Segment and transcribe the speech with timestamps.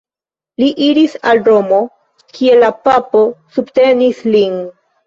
[0.61, 1.83] Li iris al Romo,
[2.39, 3.25] kie la papo
[3.59, 4.63] subtenis lin.